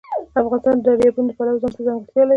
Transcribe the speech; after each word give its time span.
افغانستان 0.41 0.75
د 0.79 0.83
دریابونه 0.85 1.27
د 1.29 1.31
پلوه 1.37 1.61
ځانته 1.61 1.81
ځانګړتیا 1.87 2.21
لري. 2.23 2.29